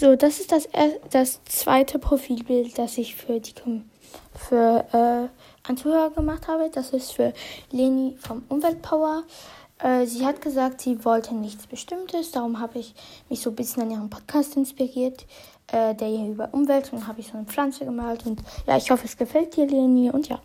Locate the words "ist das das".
0.38-1.42